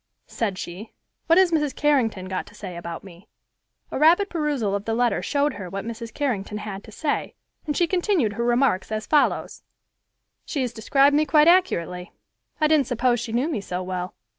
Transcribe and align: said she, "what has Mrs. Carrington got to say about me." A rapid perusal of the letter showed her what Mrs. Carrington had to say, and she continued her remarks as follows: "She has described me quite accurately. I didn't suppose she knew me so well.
said 0.25 0.57
she, 0.57 0.93
"what 1.27 1.37
has 1.37 1.51
Mrs. 1.51 1.75
Carrington 1.75 2.25
got 2.25 2.47
to 2.47 2.55
say 2.55 2.75
about 2.75 3.03
me." 3.03 3.27
A 3.91 3.99
rapid 3.99 4.31
perusal 4.31 4.73
of 4.73 4.85
the 4.85 4.95
letter 4.95 5.21
showed 5.21 5.53
her 5.53 5.69
what 5.69 5.85
Mrs. 5.85 6.11
Carrington 6.11 6.57
had 6.57 6.83
to 6.85 6.91
say, 6.91 7.35
and 7.67 7.77
she 7.77 7.85
continued 7.85 8.33
her 8.33 8.43
remarks 8.43 8.91
as 8.91 9.05
follows: 9.05 9.61
"She 10.43 10.61
has 10.61 10.73
described 10.73 11.15
me 11.15 11.27
quite 11.27 11.47
accurately. 11.47 12.11
I 12.59 12.65
didn't 12.65 12.87
suppose 12.87 13.19
she 13.19 13.31
knew 13.31 13.47
me 13.47 13.61
so 13.61 13.83
well. 13.83 14.15